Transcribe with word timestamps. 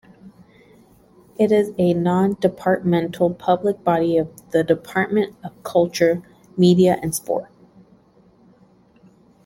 It 1.37 1.51
is 1.51 1.73
a 1.77 1.93
non-departmental 1.93 3.35
public 3.35 3.83
body 3.83 4.17
of 4.17 4.31
the 4.49 4.63
Department 4.63 5.35
of 5.43 5.61
Culture, 5.61 6.23
Media 6.57 6.97
and 7.03 7.13
Sport. 7.13 7.51